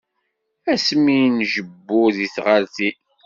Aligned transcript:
Ass 0.71 0.85
mi 1.03 1.15
njebbu 1.37 2.01
di 2.15 2.27
tɣaltin. 2.35 2.97